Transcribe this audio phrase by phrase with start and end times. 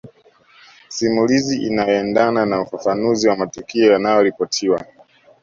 [0.89, 4.81] Simulizi inayoendana na ufafanuzi wa matukio yanayoripotiwa